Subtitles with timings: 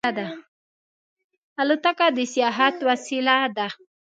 [1.59, 3.67] الوتکه د سیاحت وسیله ده.